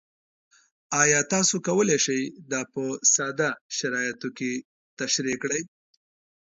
ایا 1.01 1.19
تاسو 1.33 1.55
کولی 1.67 1.97
شئ 2.05 2.21
دا 2.51 2.61
په 2.73 2.83
ساده 3.13 3.49
شرایطو 3.77 4.29
کې 4.37 4.51
تشریح 4.99 5.37
کړئ؟ 5.43 5.61